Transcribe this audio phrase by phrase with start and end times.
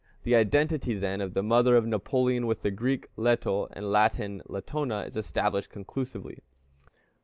[0.23, 4.41] The identity, then, of the mother of Napoleon with the Greek Leto and the Latin
[4.47, 6.39] Latona, is established conclusively.